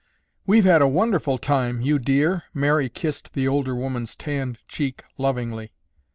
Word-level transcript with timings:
"We've 0.47 0.65
had 0.65 0.81
a 0.81 0.87
wonderful 0.87 1.37
time, 1.37 1.81
you 1.81 1.99
dear." 1.99 2.41
Mary 2.55 2.89
kissed 2.89 3.33
the 3.33 3.47
older 3.47 3.75
woman's 3.75 4.15
tanned 4.15 4.57
cheek 4.67 5.03
lovingly. 5.19 5.73